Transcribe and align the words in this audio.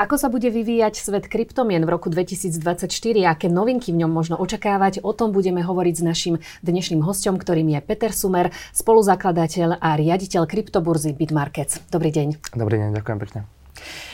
Ako 0.00 0.16
sa 0.16 0.32
bude 0.32 0.48
vyvíjať 0.48 0.96
svet 0.96 1.28
kryptomien 1.28 1.84
v 1.84 1.92
roku 1.92 2.08
2024, 2.08 2.88
aké 3.28 3.52
novinky 3.52 3.92
v 3.92 4.00
ňom 4.02 4.10
možno 4.10 4.40
očakávať, 4.40 5.04
o 5.04 5.12
tom 5.12 5.30
budeme 5.30 5.60
hovoriť 5.60 5.94
s 5.94 6.02
našim 6.02 6.34
dnešným 6.66 7.04
hostom, 7.04 7.36
ktorým 7.36 7.68
je 7.76 7.80
Peter 7.84 8.10
Sumer, 8.10 8.48
spoluzakladateľ 8.72 9.76
a 9.76 9.94
riaditeľ 10.00 10.48
kryptoburzy 10.48 11.12
Bitmarkets. 11.12 11.84
Dobrý 11.92 12.10
deň. 12.16 12.56
Dobrý 12.56 12.80
deň, 12.80 12.96
ďakujem 12.96 13.18
pekne. 13.20 13.59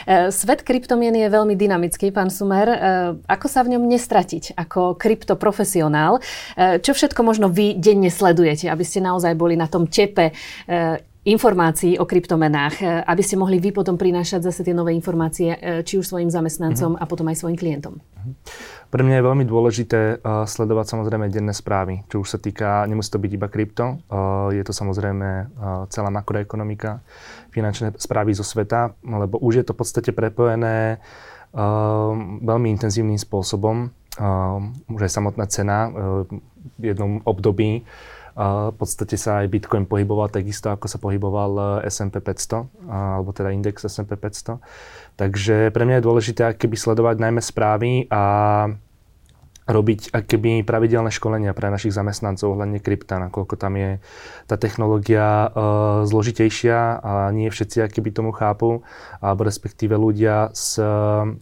E, 0.07 0.31
svet 0.31 0.63
kryptomien 0.63 1.15
je 1.15 1.27
veľmi 1.27 1.59
dynamický, 1.59 2.15
pán 2.15 2.31
Sumer. 2.31 2.69
E, 2.71 2.79
ako 3.27 3.47
sa 3.51 3.67
v 3.67 3.75
ňom 3.75 3.85
nestratiť 3.85 4.55
ako 4.55 4.95
kryptoprofesionál? 4.95 6.23
E, 6.55 6.79
čo 6.79 6.95
všetko 6.95 7.21
možno 7.27 7.51
vy 7.51 7.75
denne 7.75 8.09
sledujete, 8.09 8.71
aby 8.71 8.85
ste 8.87 9.03
naozaj 9.03 9.35
boli 9.35 9.59
na 9.59 9.67
tom 9.67 9.91
tepe 9.91 10.31
informácií 11.27 11.99
o 11.99 12.07
kryptomenách, 12.07 12.75
e, 12.79 12.87
aby 13.03 13.23
ste 13.23 13.35
mohli 13.35 13.59
vy 13.59 13.75
potom 13.75 13.99
prinášať 13.99 14.47
zase 14.47 14.63
tie 14.63 14.71
nové 14.71 14.95
informácie, 14.95 15.59
e, 15.59 15.59
či 15.83 15.99
už 15.99 16.07
svojim 16.07 16.31
zamestnancom 16.31 16.95
uh-huh. 16.95 17.03
a 17.03 17.11
potom 17.11 17.27
aj 17.27 17.43
svojim 17.43 17.59
klientom. 17.59 17.99
Uh-huh. 17.99 18.35
Pre 18.87 19.03
mňa 19.03 19.19
je 19.19 19.27
veľmi 19.27 19.45
dôležité 19.51 20.01
uh, 20.23 20.47
sledovať 20.47 20.95
samozrejme 20.95 21.27
denné 21.27 21.51
správy, 21.51 22.07
čo 22.07 22.23
už 22.23 22.29
sa 22.31 22.39
týka, 22.39 22.87
nemusí 22.87 23.11
to 23.11 23.19
byť 23.19 23.33
iba 23.35 23.51
krypto, 23.51 23.99
uh, 23.99 24.55
je 24.55 24.63
to 24.63 24.71
samozrejme 24.71 25.27
uh, 25.27 25.91
celá 25.91 26.07
makroekonomika, 26.15 27.03
finančné 27.51 27.99
správy 27.99 28.39
zo 28.39 28.47
sveta, 28.47 28.95
lebo 29.03 29.43
už 29.43 29.59
je 29.59 29.65
to 29.67 29.75
v 29.75 29.81
podstate 29.83 30.11
prepojené 30.15 31.03
veľmi 32.45 32.69
intenzívnym 32.69 33.17
spôsobom. 33.17 33.89
Už 34.93 35.01
aj 35.01 35.09
samotná 35.09 35.49
cena 35.49 35.89
v 36.77 36.83
jednom 36.93 37.25
období 37.25 37.81
v 38.37 38.75
podstate 38.77 39.17
sa 39.17 39.41
aj 39.41 39.49
Bitcoin 39.49 39.89
pohyboval 39.89 40.29
takisto, 40.29 40.69
ako 40.69 40.85
sa 40.93 41.01
pohyboval 41.01 41.81
e, 41.81 41.89
S&P 41.89 42.21
500, 42.21 42.69
alebo 42.85 43.33
teda 43.33 43.49
index 43.49 43.89
S&P 43.89 44.13
500. 44.13 44.61
Takže 45.17 45.73
pre 45.73 45.83
mňa 45.89 45.99
je 45.99 46.05
dôležité 46.05 46.53
keby 46.53 46.77
sledovať 46.77 47.17
najmä 47.17 47.41
správy 47.41 48.05
a 48.13 48.23
robiť 49.67 50.15
akéby 50.15 50.63
pravidelné 50.63 51.11
školenia 51.11 51.51
pre 51.51 51.75
našich 51.75 51.91
zamestnancov 51.91 52.55
ohľadne 52.55 52.79
krypta, 52.79 53.19
nakoľko 53.19 53.55
tam 53.59 53.75
je 53.75 53.91
tá 54.47 54.55
technológia 54.55 55.27
e, 55.27 55.49
zložitejšia 56.07 57.03
a 57.03 57.35
nie 57.35 57.51
všetci 57.51 57.83
akéby 57.83 58.15
tomu 58.15 58.31
chápu, 58.31 58.87
alebo 59.19 59.43
respektíve 59.43 59.99
ľudia 59.99 60.55
z 60.55 60.79
e, 60.79 60.87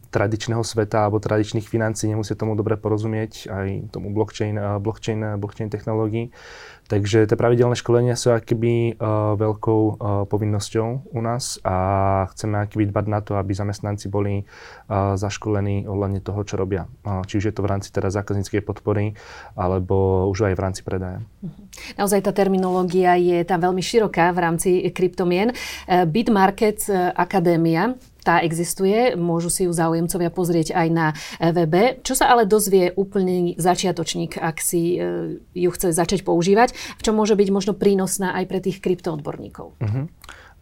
tradičného 0.08 0.64
sveta 0.64 1.04
alebo 1.04 1.20
tradičných 1.20 1.68
financí 1.68 2.08
nemusia 2.08 2.32
tomu 2.32 2.56
dobre 2.56 2.80
porozumieť, 2.80 3.52
aj 3.52 3.68
tomu 3.92 4.08
blockchain, 4.16 4.56
e, 4.56 4.68
blockchain, 4.80 5.36
blockchain 5.36 5.68
technológií. 5.68 6.32
Takže 6.84 7.24
tie 7.24 7.36
pravidelné 7.40 7.80
školenia 7.80 8.12
sú 8.12 8.36
akoby 8.36 9.00
uh, 9.00 9.32
veľkou 9.40 9.82
uh, 9.88 9.96
povinnosťou 10.28 11.16
u 11.16 11.20
nás 11.24 11.56
a 11.64 11.76
chceme 12.36 12.60
akoby 12.60 12.92
dbať 12.92 13.06
na 13.08 13.24
to, 13.24 13.40
aby 13.40 13.56
zamestnanci 13.56 14.12
boli 14.12 14.44
uh, 14.44 15.16
zaškolení 15.16 15.88
ohľadne 15.88 16.20
toho, 16.20 16.44
čo 16.44 16.60
robia. 16.60 16.84
Uh, 17.00 17.24
či 17.24 17.40
už 17.40 17.48
je 17.48 17.54
to 17.56 17.64
v 17.64 17.70
rámci 17.72 17.88
teda 17.88 18.12
zákazníckej 18.14 18.62
podpory, 18.62 19.18
alebo 19.58 20.30
už 20.30 20.48
aj 20.48 20.54
v 20.54 20.62
rámci 20.62 20.80
predaja. 20.86 21.18
Mhm. 21.42 21.62
Naozaj 21.98 22.20
tá 22.24 22.32
terminológia 22.32 23.18
je 23.18 23.42
tam 23.42 23.58
veľmi 23.58 23.82
široká 23.82 24.30
v 24.30 24.38
rámci 24.38 24.70
kryptomien. 24.94 25.50
Bitmarket 25.86 26.86
Akadémia 27.18 27.98
tá 28.24 28.40
existuje, 28.40 29.12
môžu 29.14 29.52
si 29.52 29.68
ju 29.68 29.72
záujemcovia 29.76 30.32
pozrieť 30.32 30.72
aj 30.72 30.88
na 30.88 31.06
e, 31.12 31.52
webe. 31.52 32.00
Čo 32.00 32.16
sa 32.16 32.32
ale 32.32 32.48
dozvie 32.48 32.96
úplný 32.96 33.52
začiatočník, 33.60 34.40
ak 34.40 34.56
si 34.64 34.96
e, 34.96 35.38
ju 35.52 35.70
chce 35.70 35.92
začať 35.92 36.24
používať, 36.24 36.72
v 36.72 37.04
čom 37.04 37.20
môže 37.20 37.36
byť 37.36 37.48
možno 37.52 37.76
prínosná 37.76 38.32
aj 38.40 38.44
pre 38.48 38.64
tých 38.64 38.80
kryptoodborníkov? 38.80 39.76
Uh-huh. 39.76 40.08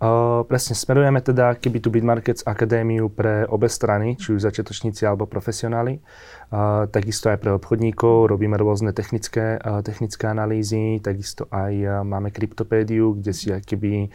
Uh, 0.03 0.43
presne, 0.51 0.75
smerujeme 0.75 1.23
teda 1.23 1.55
keby 1.55 1.79
tu 1.79 1.95
Bitmarkets 1.95 2.43
Akadémiu 2.43 3.07
pre 3.07 3.47
obe 3.47 3.71
strany, 3.71 4.19
či 4.19 4.35
už 4.35 4.43
začiatočníci 4.43 5.07
alebo 5.07 5.31
profesionáli. 5.31 6.03
Uh, 6.51 6.91
takisto 6.91 7.31
aj 7.31 7.39
pre 7.39 7.55
obchodníkov 7.55 8.27
robíme 8.35 8.59
rôzne 8.59 8.91
technické, 8.91 9.63
uh, 9.63 9.79
technické 9.87 10.27
analýzy, 10.27 10.99
takisto 10.99 11.47
aj 11.55 12.03
máme 12.03 12.35
kryptopédiu, 12.35 13.15
kde 13.23 13.31
si 13.31 13.55
keby 13.55 14.11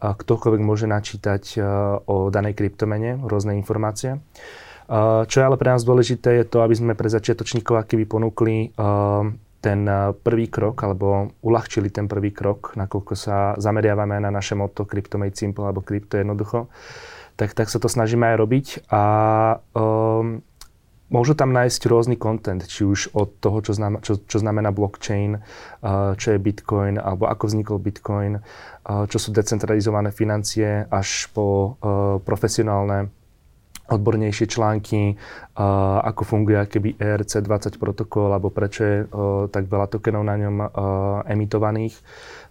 ktokoľvek 0.00 0.60
môže 0.60 0.84
načítať 0.84 1.60
o 2.08 2.28
danej 2.28 2.56
kryptomene 2.56 3.20
rôzne 3.20 3.56
informácie. 3.56 4.20
Čo 5.24 5.36
je 5.36 5.44
ale 5.44 5.60
pre 5.60 5.70
nás 5.70 5.84
dôležité, 5.84 6.40
je 6.40 6.48
to, 6.48 6.64
aby 6.64 6.74
sme 6.74 6.92
pre 6.96 7.08
začiatočníkov 7.08 7.84
keby 7.84 8.04
ponúkli 8.08 8.72
ten 9.60 9.84
eh, 9.84 10.16
prvý 10.16 10.48
krok, 10.48 10.80
alebo 10.82 11.36
uľahčili 11.44 11.92
ten 11.92 12.08
prvý 12.08 12.32
krok, 12.32 12.74
nakoľko 12.74 13.12
sa 13.14 13.54
zameriavame 13.60 14.18
na 14.18 14.32
naše 14.32 14.56
motto 14.56 14.88
Crypto 14.88 15.20
Made 15.20 15.36
Simple, 15.36 15.68
alebo 15.68 15.84
Crypto 15.84 16.16
jednoducho, 16.16 16.72
tak, 17.36 17.52
tak 17.52 17.68
sa 17.68 17.78
to 17.80 17.88
snažíme 17.88 18.24
aj 18.24 18.36
robiť. 18.36 18.66
A 18.92 19.02
um, 19.72 20.44
môžu 21.08 21.32
tam 21.32 21.56
nájsť 21.56 21.80
rôzny 21.88 22.16
content, 22.20 22.60
či 22.64 22.84
už 22.84 23.16
od 23.16 23.36
toho, 23.40 23.64
čo, 23.64 23.72
znam, 23.72 24.00
čo, 24.04 24.20
čo 24.20 24.40
znamená 24.40 24.72
blockchain, 24.72 25.40
uh, 25.40 26.12
čo 26.16 26.36
je 26.36 26.38
Bitcoin, 26.40 27.00
alebo 27.00 27.28
ako 27.28 27.48
vznikol 27.48 27.78
Bitcoin, 27.80 28.40
uh, 28.40 29.04
čo 29.08 29.16
sú 29.16 29.32
decentralizované 29.32 30.12
financie, 30.12 30.84
až 30.88 31.32
po 31.32 31.76
profesionálne 32.24 33.19
odbornejšie 33.90 34.46
články, 34.46 35.18
ako 36.06 36.22
funguje 36.22 36.62
keby 36.70 36.94
ERC20 36.96 37.76
protokol, 37.76 38.30
alebo 38.30 38.54
prečo 38.54 38.80
je 38.86 38.96
tak 39.50 39.66
veľa 39.66 39.90
tokenov 39.90 40.22
na 40.22 40.38
ňom 40.38 40.56
emitovaných. 41.26 41.98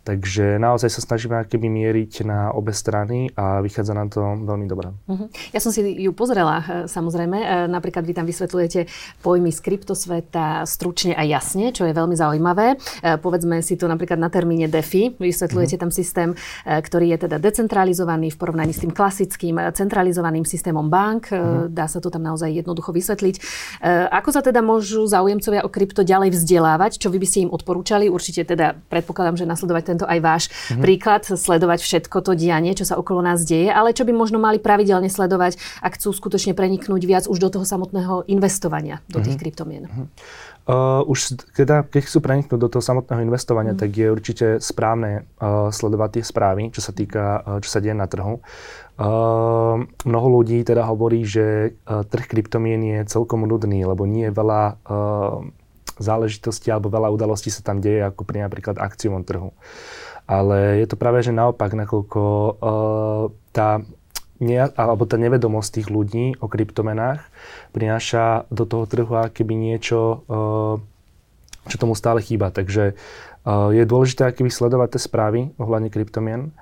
Takže 0.10 0.58
naozaj 0.58 0.90
sa 0.90 1.06
snažíme 1.06 1.38
keby 1.46 1.70
mieriť 1.70 2.26
na 2.26 2.50
obe 2.50 2.74
strany 2.74 3.30
a 3.38 3.62
vychádza 3.62 3.94
nám 3.94 4.10
to 4.10 4.26
veľmi 4.42 4.66
dobre. 4.66 4.90
Uh-huh. 5.06 5.30
Ja 5.54 5.62
som 5.62 5.70
si 5.70 5.86
ju 5.86 6.10
pozrela, 6.18 6.66
e, 6.66 6.90
samozrejme. 6.90 7.38
E, 7.38 7.48
napríklad 7.70 8.02
vy 8.10 8.18
tam 8.18 8.26
vysvetľujete 8.26 8.90
pojmy 9.22 9.54
z 9.54 9.60
kryptosveta 9.62 10.66
stručne 10.66 11.14
a 11.14 11.22
jasne, 11.22 11.70
čo 11.70 11.86
je 11.86 11.94
veľmi 11.94 12.18
zaujímavé. 12.18 12.82
E, 13.06 13.22
povedzme 13.22 13.62
si 13.62 13.78
to 13.78 13.86
napríklad 13.86 14.18
na 14.18 14.34
termíne 14.34 14.66
DeFi. 14.66 15.14
Vysvetľujete 15.14 15.78
uh-huh. 15.78 15.84
tam 15.86 15.92
systém, 15.94 16.30
ktorý 16.66 17.14
je 17.14 17.30
teda 17.30 17.38
decentralizovaný 17.38 18.34
v 18.34 18.38
porovnaní 18.42 18.74
s 18.74 18.82
tým 18.82 18.90
klasickým 18.90 19.62
centralizovaným 19.78 20.42
systémom 20.42 20.90
bank. 20.90 21.30
Uh-huh. 21.30 21.70
Dá 21.70 21.86
sa 21.86 22.02
to 22.02 22.10
tam 22.10 22.26
naozaj 22.26 22.50
jednoducho 22.50 22.90
vysvetliť. 22.90 23.36
Ako 24.10 24.34
sa 24.34 24.42
teda 24.42 24.66
môžu 24.66 25.06
záujemcovia 25.06 25.62
o 25.62 25.70
krypto 25.70 26.02
ďalej 26.02 26.34
vzdelávať? 26.34 26.98
Čo 26.98 27.14
vy 27.14 27.22
by 27.22 27.28
ste 27.30 27.46
im 27.46 27.54
odporúčali? 27.54 28.10
Určite 28.10 28.42
teda 28.42 28.74
predpokladám, 28.90 29.38
že 29.38 29.46
nasledovať 29.46 29.99
tento 30.00 30.08
aj 30.08 30.20
váš 30.24 30.44
mm-hmm. 30.48 30.80
príklad, 30.80 31.22
sledovať 31.28 31.84
všetko 31.84 32.18
to 32.24 32.32
dianie, 32.40 32.72
čo 32.72 32.88
sa 32.88 32.96
okolo 32.96 33.20
nás 33.20 33.44
deje, 33.44 33.68
ale 33.68 33.92
čo 33.92 34.08
by 34.08 34.16
možno 34.16 34.40
mali 34.40 34.64
pravidelne 34.64 35.12
sledovať, 35.12 35.60
ak 35.84 36.00
chcú 36.00 36.16
skutočne 36.16 36.56
preniknúť 36.56 37.04
viac 37.04 37.24
už 37.28 37.44
do 37.44 37.52
toho 37.52 37.68
samotného 37.68 38.24
investovania 38.32 39.04
do 39.12 39.20
tých 39.20 39.36
mm-hmm. 39.36 39.44
kryptomien. 39.44 39.84
Mm-hmm. 39.92 40.08
Uh, 40.70 41.02
už 41.10 41.34
teda, 41.58 41.82
keď 41.82 42.02
chcú 42.06 42.22
preniknúť 42.22 42.60
do 42.62 42.70
toho 42.70 42.84
samotného 42.86 43.26
investovania, 43.26 43.74
mm. 43.74 43.80
tak 43.82 43.90
je 43.90 44.08
určite 44.14 44.48
správne 44.62 45.26
uh, 45.42 45.74
sledovať 45.74 46.22
tie 46.22 46.24
správy, 46.30 46.70
čo 46.70 46.78
sa 46.86 46.94
týka, 46.94 47.42
uh, 47.42 47.58
čo 47.58 47.74
sa 47.74 47.82
deje 47.82 47.98
na 47.98 48.06
trhu. 48.06 48.38
Uh, 48.94 49.82
mnoho 50.06 50.28
ľudí 50.30 50.62
teda 50.62 50.86
hovorí, 50.86 51.26
že 51.26 51.74
uh, 51.90 52.06
trh 52.06 52.22
kryptomien 52.30 52.86
je 52.86 53.00
celkom 53.10 53.50
nudný, 53.50 53.82
lebo 53.82 54.06
nie 54.06 54.30
je 54.30 54.38
veľa 54.38 54.62
uh, 54.78 55.42
záležitosti 56.00 56.72
alebo 56.72 56.90
veľa 56.90 57.12
udalostí 57.12 57.52
sa 57.52 57.62
tam 57.62 57.84
deje, 57.84 58.04
ako 58.04 58.24
pri 58.24 58.44
napríklad 58.48 58.80
akciovom 58.80 59.24
trhu. 59.28 59.52
Ale 60.30 60.80
je 60.80 60.86
to 60.86 60.96
práve, 60.96 61.26
že 61.26 61.34
naopak, 61.34 61.74
nakoľko 61.74 62.22
uh, 62.22 63.24
tá 63.52 63.82
nie, 64.40 64.62
alebo 64.62 65.04
tá 65.04 65.20
nevedomosť 65.20 65.70
tých 65.82 65.88
ľudí 65.92 66.40
o 66.40 66.48
kryptomenách 66.48 67.20
prináša 67.76 68.48
do 68.54 68.64
toho 68.64 68.88
trhu 68.88 69.10
keby 69.30 69.54
niečo, 69.58 70.24
uh, 70.30 70.76
čo 71.68 71.76
tomu 71.76 71.98
stále 71.98 72.24
chýba. 72.24 72.54
Takže 72.54 72.94
uh, 72.94 73.74
je 73.74 73.84
dôležité 73.90 74.32
keby 74.32 74.54
sledovať 74.54 74.96
tie 74.96 75.02
správy 75.02 75.40
ohľadne 75.58 75.90
kryptomien 75.90 76.54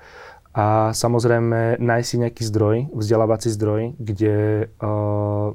a 0.58 0.90
samozrejme 0.90 1.78
nájsť 1.78 2.08
si 2.10 2.16
nejaký 2.18 2.42
zdroj, 2.50 2.76
vzdelávací 2.90 3.54
zdroj, 3.54 3.94
kde 4.02 4.66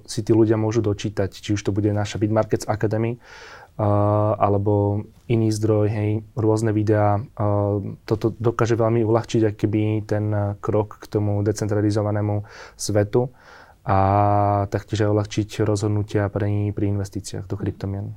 si 0.06 0.20
tí 0.22 0.30
ľudia 0.30 0.54
môžu 0.54 0.78
dočítať, 0.78 1.26
či 1.26 1.58
už 1.58 1.62
to 1.66 1.74
bude 1.74 1.90
naša 1.90 2.22
Bitmarkets 2.22 2.70
Academy, 2.70 3.18
alebo 3.78 5.04
iný 5.30 5.48
zdroj, 5.48 5.86
hej, 5.88 6.10
rôzne 6.36 6.76
videá. 6.76 7.16
Toto 8.04 8.36
dokáže 8.36 8.76
veľmi 8.76 9.00
uľahčiť 9.00 9.48
akýby 9.48 10.04
ten 10.04 10.56
krok 10.60 11.00
k 11.00 11.08
tomu 11.08 11.40
decentralizovanému 11.40 12.44
svetu 12.76 13.32
a 13.82 13.98
taktiež 14.68 15.08
aj 15.08 15.10
uľahčiť 15.10 15.64
rozhodnutia 15.64 16.28
pri, 16.28 16.70
pri 16.76 16.84
investíciách 16.92 17.48
do 17.48 17.56
kryptomien. 17.56 18.14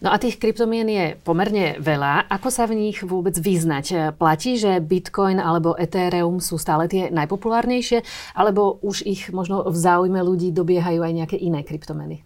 No 0.00 0.08
a 0.08 0.16
tých 0.16 0.40
kryptomien 0.40 0.88
je 0.88 1.12
pomerne 1.20 1.76
veľa. 1.76 2.32
Ako 2.32 2.48
sa 2.48 2.64
v 2.64 2.88
nich 2.88 3.04
vôbec 3.04 3.36
vyznať? 3.36 4.16
Platí, 4.16 4.56
že 4.56 4.80
Bitcoin 4.80 5.36
alebo 5.36 5.76
Ethereum 5.76 6.40
sú 6.40 6.56
stále 6.56 6.88
tie 6.88 7.12
najpopulárnejšie, 7.12 8.00
alebo 8.32 8.80
už 8.80 9.04
ich 9.04 9.28
možno 9.28 9.60
v 9.68 9.76
záujme 9.76 10.24
ľudí 10.24 10.56
dobiehajú 10.56 11.04
aj 11.04 11.12
nejaké 11.12 11.36
iné 11.36 11.60
kryptomeny? 11.60 12.24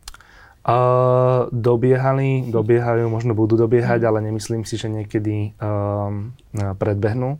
Uh, 0.64 1.44
dobiehali, 1.52 2.48
dobiehajú, 2.48 3.04
možno 3.12 3.36
budú 3.36 3.60
dobiehať, 3.60 4.00
ale 4.08 4.24
nemyslím 4.24 4.64
si, 4.64 4.80
že 4.80 4.88
niekedy 4.88 5.52
um, 5.60 6.32
predbehnú. 6.56 7.36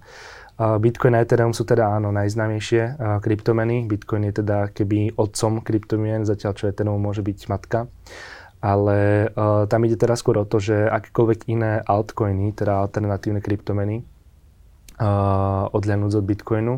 Bitcoin 0.54 1.18
a 1.18 1.24
Ethereum 1.24 1.50
sú 1.50 1.66
teda 1.66 1.98
áno 1.98 2.14
najznámejšie 2.14 3.00
kryptomeny. 3.24 3.90
Bitcoin 3.90 4.30
je 4.30 4.38
teda 4.38 4.70
keby 4.70 5.18
otcom 5.18 5.58
kryptomien, 5.58 6.22
zatiaľ 6.22 6.52
čo 6.54 6.70
Ethereum 6.70 7.00
môže 7.02 7.26
byť 7.26 7.38
matka. 7.50 7.90
Ale 8.62 9.28
uh, 9.34 9.66
tam 9.66 9.82
ide 9.82 9.98
teraz 9.98 10.22
skôr 10.22 10.38
o 10.38 10.46
to, 10.46 10.62
že 10.62 10.86
akékoľvek 10.86 11.50
iné 11.50 11.82
altcoiny, 11.82 12.54
teda 12.54 12.86
alternatívne 12.86 13.42
kryptomeny, 13.42 14.06
odhľadnúť 15.70 16.12
od 16.18 16.24
Bitcoinu, 16.24 16.74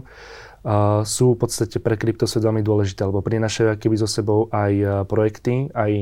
sú 1.06 1.38
v 1.38 1.38
podstate 1.38 1.78
pre 1.78 1.94
kryptosvet 1.94 2.42
veľmi 2.42 2.58
dôležité, 2.58 3.06
lebo 3.06 3.22
prinášajú 3.22 3.78
keby 3.78 4.02
so 4.02 4.10
sebou 4.10 4.50
aj 4.50 5.06
projekty, 5.06 5.70
aj 5.70 5.92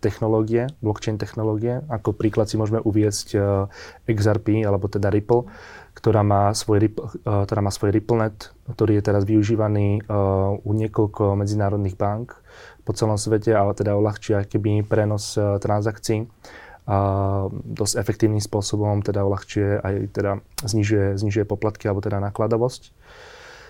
technológie, 0.00 0.64
blockchain 0.80 1.20
technológie. 1.20 1.84
Ako 1.92 2.16
príklad 2.16 2.48
si 2.48 2.56
môžeme 2.56 2.80
uviesť 2.80 3.36
uh, 3.36 3.68
XRP, 4.08 4.64
alebo 4.64 4.88
teda 4.88 5.12
Ripple, 5.12 5.44
ktorá 5.92 6.24
má 6.24 6.56
svoj, 6.56 6.88
Ripple, 6.88 7.04
ktorá 7.20 7.60
má 7.60 7.68
svoj 7.68 7.92
RippleNet, 8.00 8.48
ktorý 8.72 8.96
je 8.96 9.02
teraz 9.04 9.28
využívaný 9.28 10.08
u 10.62 10.70
niekoľko 10.72 11.36
medzinárodných 11.36 11.98
bank 12.00 12.32
po 12.88 12.96
celom 12.96 13.20
svete, 13.20 13.52
ale 13.52 13.76
teda 13.76 13.92
uľahčia 13.92 14.48
keby 14.48 14.88
prenos 14.88 15.36
transakcií 15.36 16.24
dosť 17.52 17.94
efektívnym 18.00 18.40
spôsobom 18.40 19.04
teda 19.04 19.20
uľahčuje 19.20 19.84
aj 19.84 19.94
teda 20.16 20.32
znižuje, 20.64 21.20
znižuje 21.20 21.44
poplatky 21.44 21.84
alebo 21.84 22.00
teda 22.00 22.16
nakladovosť. 22.24 22.96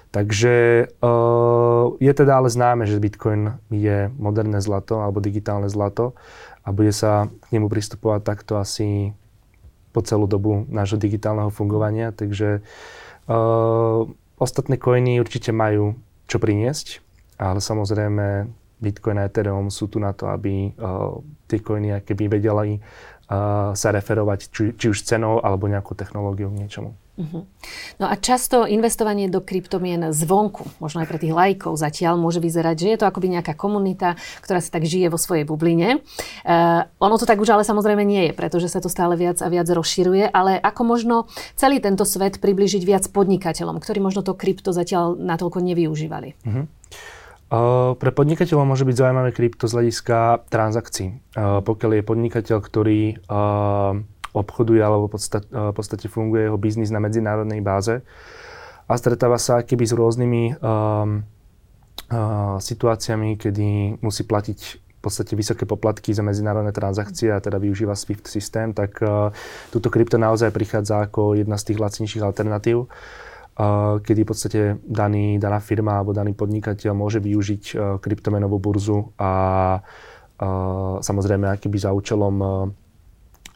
Takže 0.08 0.88
uh, 0.88 1.84
je 2.00 2.12
teda 2.16 2.40
ale 2.40 2.48
známe, 2.48 2.88
že 2.88 2.96
Bitcoin 2.96 3.60
je 3.68 4.08
moderné 4.16 4.64
zlato 4.64 5.04
alebo 5.04 5.20
digitálne 5.20 5.68
zlato 5.68 6.16
a 6.64 6.72
bude 6.72 6.96
sa 6.96 7.28
k 7.28 7.46
nemu 7.52 7.68
pristupovať 7.68 8.24
takto 8.24 8.56
asi 8.56 9.12
po 9.92 10.00
celú 10.00 10.24
dobu 10.24 10.64
nášho 10.72 10.96
digitálneho 10.96 11.52
fungovania. 11.52 12.16
Takže 12.16 12.64
uh, 13.28 14.00
ostatné 14.40 14.80
coiny 14.80 15.20
určite 15.20 15.52
majú 15.52 15.92
čo 16.24 16.40
priniesť, 16.40 17.04
ale 17.36 17.60
samozrejme 17.60 18.48
Bitcoin 18.80 19.20
a 19.20 19.28
Ethereum 19.28 19.68
sú 19.68 19.92
tu 19.92 20.00
na 20.00 20.16
to, 20.16 20.32
aby 20.32 20.72
uh, 20.72 21.20
tie 21.48 21.64
coiny 21.64 22.04
keby 22.04 22.38
vedeli 22.38 22.78
uh, 22.78 23.72
sa 23.72 23.88
referovať 23.88 24.52
či, 24.52 24.62
či 24.76 24.86
už 24.92 25.02
cenou 25.02 25.40
alebo 25.40 25.66
nejakou 25.66 25.96
technológiou 25.96 26.52
k 26.52 26.60
niečomu. 26.60 26.92
Uh-huh. 27.18 27.42
No 27.98 28.06
a 28.06 28.14
často 28.14 28.62
investovanie 28.62 29.26
do 29.26 29.42
kryptomien 29.42 30.14
zvonku, 30.14 30.70
možno 30.78 31.02
aj 31.02 31.10
pre 31.10 31.18
tých 31.18 31.34
lajkov 31.34 31.74
zatiaľ, 31.74 32.14
môže 32.14 32.38
vyzerať, 32.38 32.76
že 32.78 32.88
je 32.94 32.98
to 33.02 33.10
akoby 33.10 33.34
nejaká 33.34 33.58
komunita, 33.58 34.14
ktorá 34.38 34.62
si 34.62 34.70
tak 34.70 34.86
žije 34.86 35.10
vo 35.10 35.18
svojej 35.18 35.42
bubline. 35.42 35.98
Uh, 36.46 36.86
ono 37.02 37.18
to 37.18 37.26
tak 37.26 37.42
už 37.42 37.58
ale 37.58 37.66
samozrejme 37.66 38.06
nie 38.06 38.30
je, 38.30 38.32
pretože 38.38 38.70
sa 38.70 38.78
to 38.78 38.86
stále 38.86 39.18
viac 39.18 39.42
a 39.42 39.50
viac 39.50 39.66
rozširuje, 39.66 40.30
ale 40.30 40.62
ako 40.62 40.82
možno 40.86 41.26
celý 41.58 41.82
tento 41.82 42.06
svet 42.06 42.38
približiť 42.38 42.82
viac 42.86 43.04
podnikateľom, 43.10 43.82
ktorí 43.82 43.98
možno 43.98 44.22
to 44.22 44.38
krypto 44.38 44.70
zatiaľ 44.70 45.18
natoľko 45.18 45.58
nevyužívali. 45.58 46.38
Uh-huh. 46.46 46.70
Uh, 47.48 47.96
pre 47.96 48.12
podnikateľov 48.12 48.68
môže 48.68 48.84
byť 48.84 48.92
zaujímavé 48.92 49.32
krypto 49.32 49.64
z 49.64 49.80
hľadiska 49.80 50.44
transakcií. 50.52 51.16
Uh, 51.32 51.64
pokiaľ 51.64 51.90
je 51.96 52.02
podnikateľ, 52.04 52.58
ktorý 52.60 53.00
uh, 53.24 53.96
obchoduje 54.36 54.80
alebo 54.84 55.08
v 55.08 55.16
podstate, 55.72 56.06
funguje 56.12 56.44
jeho 56.44 56.60
biznis 56.60 56.92
na 56.92 57.00
medzinárodnej 57.00 57.64
báze 57.64 58.04
a 58.84 58.92
stretáva 59.00 59.40
sa 59.40 59.64
keby 59.64 59.84
s 59.88 59.96
rôznymi 59.96 60.60
uh, 60.60 61.24
situáciami, 62.60 63.40
kedy 63.40 64.00
musí 64.04 64.28
platiť 64.28 64.60
v 64.76 65.00
podstate 65.00 65.32
vysoké 65.32 65.64
poplatky 65.64 66.12
za 66.12 66.20
medzinárodné 66.20 66.76
transakcie 66.76 67.32
a 67.32 67.40
teda 67.40 67.56
využíva 67.56 67.96
SWIFT 67.96 68.28
systém, 68.28 68.76
tak 68.76 69.00
uh, 69.00 69.32
túto 69.72 69.88
krypto 69.88 70.20
naozaj 70.20 70.52
prichádza 70.52 71.08
ako 71.08 71.32
jedna 71.32 71.56
z 71.56 71.72
tých 71.72 71.80
lacnejších 71.80 72.24
alternatív 72.28 72.92
kedy 74.06 74.20
v 74.22 74.28
podstate 74.28 74.60
daný, 74.86 75.42
daná 75.42 75.58
firma 75.58 75.98
alebo 75.98 76.14
daný 76.14 76.30
podnikateľ 76.38 76.94
môže 76.94 77.18
využiť 77.18 77.64
e, 77.74 77.74
kryptomenovú 77.98 78.62
burzu 78.62 79.10
a 79.18 79.32
samozrejme 81.02 81.50
akýby 81.50 81.82
za 81.82 81.90
účelom 81.90 82.36
e, 82.38 82.46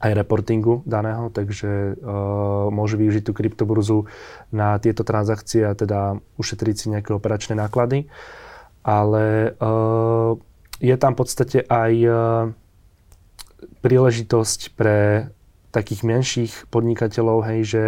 aj 0.02 0.18
reportingu 0.18 0.82
daného, 0.82 1.30
takže 1.30 1.94
uh, 1.94 2.66
môže 2.74 2.98
využiť 2.98 3.22
tú 3.22 3.32
kryptoburzu 3.38 4.10
na 4.50 4.74
tieto 4.82 5.06
transakcie 5.06 5.62
a 5.62 5.78
teda 5.78 6.18
ušetriť 6.42 6.74
si 6.74 6.90
nejaké 6.90 7.14
operačné 7.14 7.54
náklady. 7.54 8.10
Ale 8.82 9.54
uh, 9.54 10.34
je 10.82 10.96
tam 10.98 11.14
v 11.14 11.18
podstate 11.22 11.62
aj 11.70 11.92
uh, 12.02 12.50
príležitosť 13.78 14.74
pre 14.74 15.30
takých 15.72 16.04
menších 16.04 16.52
podnikateľov, 16.68 17.48
hej, 17.48 17.60
že 17.64 17.82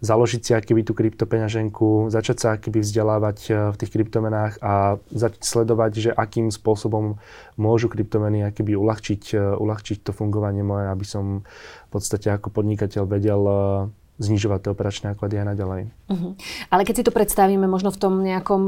založiť 0.00 0.40
si 0.40 0.52
akýby 0.56 0.82
tú 0.82 0.96
kryptopeňaženku, 0.96 2.08
začať 2.08 2.36
sa 2.40 2.48
akýby 2.56 2.80
vzdelávať 2.80 3.38
eh, 3.52 3.54
v 3.68 3.76
tých 3.76 3.92
kryptomenách 3.92 4.64
a 4.64 4.96
začať 5.12 5.42
sledovať, 5.44 5.92
že 6.08 6.10
akým 6.10 6.48
spôsobom 6.48 7.20
môžu 7.60 7.92
kryptomeny 7.92 8.48
akýby 8.48 8.72
uľahčiť, 8.74 9.22
eh, 9.36 9.60
uľahčiť 9.60 10.08
to 10.08 10.16
fungovanie 10.16 10.64
moje, 10.64 10.88
aby 10.88 11.04
som 11.04 11.44
v 11.86 11.90
podstate 11.92 12.32
ako 12.32 12.48
podnikateľ 12.48 13.04
vedel 13.04 13.42
eh, 13.44 14.07
znižovať 14.18 14.66
tie 14.66 14.70
operačné 14.74 15.04
náklady 15.14 15.34
aj 15.38 15.46
naďalej. 15.54 15.82
Uh-huh. 16.10 16.34
Ale 16.74 16.82
keď 16.82 16.94
si 17.00 17.06
to 17.06 17.14
predstavíme, 17.14 17.64
možno 17.70 17.94
v 17.94 17.98
tom 18.02 18.20
nejakom 18.20 18.62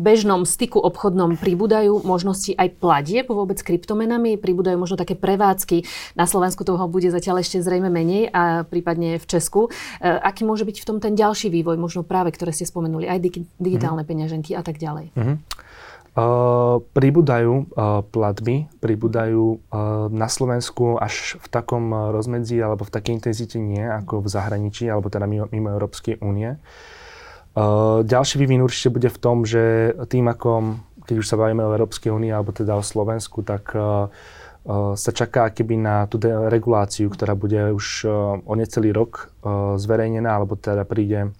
bežnom 0.00 0.48
styku 0.48 0.80
obchodnom 0.80 1.36
pribúdajú 1.36 2.00
možnosti 2.02 2.56
aj 2.56 2.80
platieb 2.80 3.28
vôbec 3.28 3.60
kryptomenami, 3.60 4.40
pribúdajú 4.40 4.80
možno 4.80 4.96
také 4.96 5.12
prevádzky. 5.12 5.84
Na 6.16 6.24
Slovensku 6.24 6.64
toho 6.64 6.88
bude 6.88 7.12
zatiaľ 7.12 7.44
ešte 7.44 7.60
zrejme 7.60 7.92
menej 7.92 8.32
a 8.32 8.64
prípadne 8.64 9.20
v 9.20 9.26
Česku. 9.28 9.68
E, 9.68 10.08
aký 10.08 10.48
môže 10.48 10.64
byť 10.64 10.76
v 10.80 10.88
tom 10.88 10.98
ten 10.98 11.12
ďalší 11.12 11.52
vývoj, 11.52 11.76
možno 11.76 12.00
práve, 12.00 12.32
ktoré 12.32 12.56
ste 12.56 12.64
spomenuli, 12.64 13.04
aj 13.04 13.20
digitálne 13.60 14.00
uh-huh. 14.02 14.08
peňaženky 14.08 14.56
a 14.56 14.64
tak 14.64 14.80
ďalej? 14.80 15.12
Uh-huh. 15.12 15.36
Uh, 16.16 16.80
pribúdajú 16.96 17.68
uh, 17.76 18.00
platby, 18.00 18.72
pribúdajú 18.80 19.60
uh, 19.60 20.08
na 20.08 20.32
Slovensku 20.32 20.96
až 20.96 21.36
v 21.36 21.46
takom 21.52 21.92
rozmedzi 21.92 22.56
alebo 22.56 22.88
v 22.88 22.94
takej 22.96 23.20
intenzite 23.20 23.60
nie 23.60 23.84
ako 23.84 24.24
v 24.24 24.32
zahraničí 24.32 24.88
alebo 24.88 25.12
teda 25.12 25.28
mimo, 25.28 25.44
mimo 25.52 25.68
Európskej 25.76 26.24
únie. 26.24 26.56
Ďalší 28.04 28.36
vývin 28.36 28.60
určite 28.60 28.92
bude 28.92 29.08
v 29.08 29.16
tom, 29.16 29.48
že 29.48 29.92
tým 30.12 30.28
ako, 30.28 30.76
keď 31.08 31.16
už 31.20 31.24
sa 31.24 31.40
bavíme 31.40 31.64
o 31.64 31.72
Európskej 31.72 32.12
únii 32.12 32.28
alebo 32.28 32.52
teda 32.52 32.76
o 32.76 32.84
Slovensku, 32.84 33.40
tak 33.40 33.72
sa 34.76 35.10
čaká 35.16 35.48
keby 35.48 35.80
na 35.80 36.04
tú 36.04 36.20
reguláciu, 36.52 37.08
ktorá 37.08 37.32
bude 37.32 37.72
už 37.72 38.04
o 38.44 38.52
necelý 38.52 38.92
rok 38.92 39.32
zverejnená 39.80 40.36
alebo 40.36 40.60
teda 40.60 40.84
príde 40.84 41.32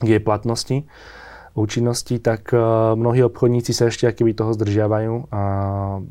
k 0.00 0.16
jej 0.16 0.22
platnosti. 0.24 0.88
Účinnosti, 1.54 2.18
tak 2.18 2.50
uh, 2.50 2.98
mnohí 2.98 3.22
obchodníci 3.30 3.70
sa 3.70 3.86
ešte 3.86 4.10
akéby 4.10 4.34
toho 4.34 4.58
zdržiavajú 4.58 5.30
a 5.30 5.42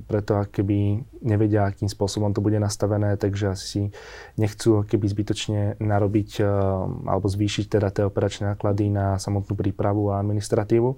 preto 0.08 0.40
akéby 0.40 1.04
nevedia, 1.20 1.68
akým 1.68 1.92
spôsobom 1.92 2.32
to 2.32 2.40
bude 2.40 2.56
nastavené, 2.64 3.20
takže 3.20 3.52
asi 3.52 3.66
si 3.68 3.82
nechcú 4.40 4.88
keby 4.88 5.04
zbytočne 5.04 5.84
narobiť 5.84 6.40
uh, 6.40 6.48
alebo 7.12 7.28
zvýšiť 7.28 7.76
teda 7.76 7.92
tie 7.92 8.08
operačné 8.08 8.56
náklady 8.56 8.88
na 8.88 9.20
samotnú 9.20 9.52
prípravu 9.60 10.16
a 10.16 10.24
administratívu. 10.24 10.96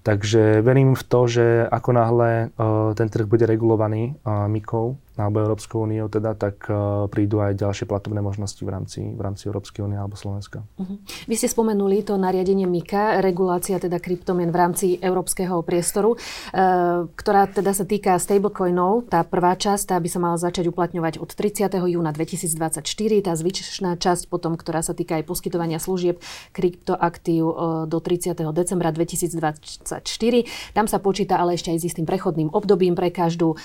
Takže 0.00 0.64
verím 0.64 0.96
v 0.96 1.04
to, 1.04 1.20
že 1.28 1.68
ako 1.68 1.90
náhle 1.92 2.30
uh, 2.56 2.96
ten 2.96 3.12
trh 3.12 3.28
bude 3.28 3.44
regulovaný 3.44 4.16
MIKou 4.24 4.96
alebo 5.18 5.42
Európskou 5.42 5.84
úniou, 5.84 6.06
teda, 6.06 6.38
tak 6.38 6.70
uh, 6.70 7.10
prídu 7.10 7.42
aj 7.42 7.58
ďalšie 7.58 7.84
platobné 7.90 8.22
možnosti 8.22 8.62
v 8.62 8.70
rámci, 8.70 9.00
v 9.02 9.20
rámci 9.20 9.50
Európskej 9.50 9.82
únie 9.82 9.98
alebo 9.98 10.14
Slovenska. 10.14 10.62
Uh-huh. 10.78 10.96
Vy 11.26 11.34
ste 11.34 11.50
spomenuli 11.50 12.06
to 12.06 12.14
nariadenie 12.14 12.70
MIKA, 12.70 13.18
regulácia 13.18 13.82
teda 13.82 13.98
kryptomien 13.98 14.54
v 14.54 14.58
rámci 14.58 14.86
európskeho 15.02 15.60
priestoru, 15.66 16.14
uh, 16.14 17.10
ktorá 17.18 17.50
teda 17.50 17.74
sa 17.74 17.82
týka 17.82 18.14
stablecoinov. 18.16 19.10
Tá 19.10 19.26
prvá 19.26 19.58
časť, 19.58 19.92
tá 19.92 19.96
by 19.98 20.08
sa 20.08 20.22
mala 20.22 20.38
začať 20.38 20.70
uplatňovať 20.70 21.18
od 21.18 21.30
30. 21.34 21.66
júna 21.74 22.14
2024, 22.14 22.80
tá 23.26 23.32
zvyšná 23.34 23.98
časť 23.98 24.30
potom, 24.30 24.54
ktorá 24.54 24.80
sa 24.86 24.94
týka 24.94 25.18
aj 25.18 25.26
poskytovania 25.26 25.82
služieb 25.82 26.22
kryptoaktív 26.54 27.42
uh, 27.42 27.54
do 27.90 27.98
30. 27.98 28.38
decembra 28.54 28.94
2024 28.94 29.58
2024. 29.58 30.74
Tam 30.76 30.86
sa 30.86 30.98
počíta 31.00 31.40
ale 31.40 31.56
ešte 31.56 31.72
aj 31.72 31.78
s 31.80 31.84
istým 31.92 32.06
prechodným 32.06 32.52
obdobím 32.52 32.94
pre 32.94 33.08
každú 33.10 33.56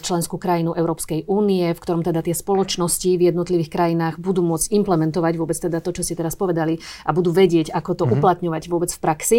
členskú 0.00 0.38
krajinu 0.38 0.72
Európskej 0.72 0.93
únie, 1.26 1.66
v 1.72 1.80
ktorom 1.82 2.02
teda 2.04 2.22
tie 2.22 2.36
spoločnosti 2.36 3.10
v 3.16 3.32
jednotlivých 3.32 3.70
krajinách 3.72 4.20
budú 4.20 4.44
môcť 4.46 4.70
implementovať 4.70 5.34
vôbec 5.40 5.58
teda 5.58 5.82
to, 5.82 5.90
čo 5.90 6.02
ste 6.06 6.14
teraz 6.14 6.38
povedali 6.38 6.78
a 7.02 7.10
budú 7.10 7.34
vedieť, 7.34 7.74
ako 7.74 7.90
to 7.94 8.04
mm-hmm. 8.04 8.20
uplatňovať 8.20 8.62
vôbec 8.70 8.90
v 8.92 9.00
praxi. 9.00 9.38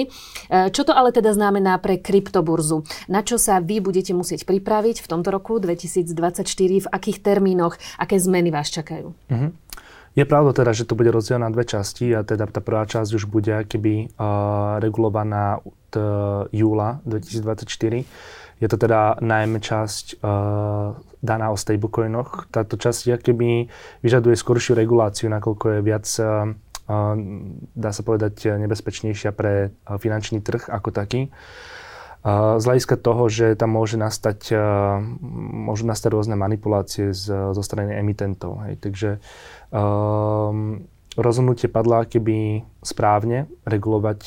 E, 0.52 0.70
čo 0.74 0.84
to 0.84 0.92
ale 0.92 1.16
teda 1.16 1.32
znamená 1.32 1.80
pre 1.80 2.02
kryptoburzu? 2.02 2.84
Na 3.08 3.22
čo 3.22 3.40
sa 3.40 3.64
vy 3.64 3.80
budete 3.80 4.12
musieť 4.12 4.44
pripraviť 4.50 5.00
v 5.00 5.08
tomto 5.08 5.30
roku 5.32 5.62
2024, 5.62 6.86
v 6.86 6.88
akých 6.90 7.18
termínoch, 7.22 7.78
aké 8.02 8.18
zmeny 8.18 8.50
vás 8.52 8.68
čakajú? 8.74 9.14
Mm-hmm. 9.32 9.52
Je 10.16 10.24
pravda 10.24 10.56
teda, 10.56 10.72
že 10.72 10.88
to 10.88 10.96
bude 10.96 11.12
rozdelené 11.12 11.44
na 11.44 11.52
dve 11.52 11.68
časti 11.68 12.16
a 12.16 12.24
teda 12.24 12.48
tá 12.48 12.64
prvá 12.64 12.88
časť 12.88 13.20
už 13.20 13.28
bude 13.28 13.52
keby 13.68 14.16
uh, 14.16 14.80
regulovaná 14.80 15.60
od 15.60 15.92
uh, 16.00 16.48
júla 16.56 17.04
2024. 17.04 18.08
Je 18.60 18.68
to 18.72 18.80
teda 18.80 19.20
najmä 19.20 19.60
časť 19.60 20.20
uh, 20.24 20.96
daná 21.20 21.52
o 21.52 21.58
stablecoinoch. 21.60 22.48
Táto 22.54 22.80
časť 22.80 23.20
keby 23.20 23.68
vyžaduje 24.00 24.36
skoršiu 24.38 24.78
reguláciu, 24.78 25.28
nakoľko 25.28 25.66
je 25.76 25.80
viac 25.84 26.06
uh, 26.24 26.56
dá 27.74 27.90
sa 27.90 28.02
povedať, 28.06 28.62
nebezpečnejšia 28.62 29.34
pre 29.34 29.74
finančný 29.90 30.38
trh 30.46 30.70
ako 30.70 30.94
taký. 30.94 31.34
Z 32.26 32.64
hľadiska 32.66 32.98
toho, 32.98 33.30
že 33.30 33.54
tam 33.54 33.78
môže 33.78 34.02
nastať, 34.02 34.54
môžu 35.54 35.86
nastať 35.86 36.10
rôzne 36.10 36.34
manipulácie 36.34 37.14
z, 37.14 37.54
zo 37.54 37.62
strany 37.62 37.94
emitentov. 37.94 38.66
Hej. 38.66 38.82
Takže 38.82 39.10
um, 39.70 40.86
rozhodnutie 41.14 41.70
padlo 41.70 42.02
keby 42.02 42.66
správne 42.82 43.46
regulovať 43.66 44.22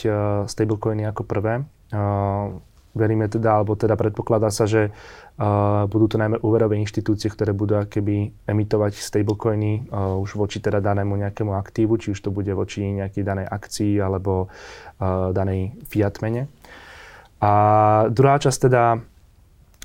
stablecoiny 0.47 1.11
ako 1.11 1.23
prvé. 1.27 1.67
Uh, 1.91 2.59
veríme 2.99 3.31
teda, 3.31 3.63
alebo 3.63 3.79
teda 3.79 3.95
predpokladá 3.95 4.51
sa, 4.51 4.67
že 4.67 4.91
uh, 4.91 5.87
budú 5.87 6.11
to 6.11 6.17
najmä 6.19 6.43
úverové 6.43 6.83
inštitúcie, 6.83 7.31
ktoré 7.31 7.55
budú 7.55 7.79
keby 7.87 8.35
emitovať 8.51 8.99
stablecoiny 8.99 9.87
uh, 9.87 10.19
už 10.19 10.35
voči 10.35 10.59
teda 10.59 10.83
danému 10.83 11.15
nejakému 11.15 11.55
aktívu, 11.55 11.95
či 12.03 12.11
už 12.13 12.19
to 12.19 12.35
bude 12.35 12.51
voči 12.51 12.83
nejakej 12.83 13.23
danej 13.23 13.47
akcii 13.47 14.03
alebo 14.03 14.51
uh, 14.51 15.31
danej 15.31 15.79
fiat 15.87 16.19
mene. 16.19 16.51
A 17.39 17.53
druhá 18.11 18.43
časť 18.43 18.67
teda 18.67 18.99